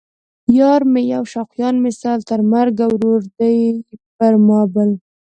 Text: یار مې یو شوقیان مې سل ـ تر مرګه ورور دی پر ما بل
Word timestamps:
یار 0.59 0.81
مې 0.91 1.01
یو 1.13 1.23
شوقیان 1.33 1.75
مې 1.83 1.91
سل 2.01 2.19
ـ 2.25 2.29
تر 2.29 2.39
مرګه 2.51 2.85
ورور 2.93 3.21
دی 3.37 3.57
پر 4.17 4.33
ما 4.45 4.61
بل 4.73 4.89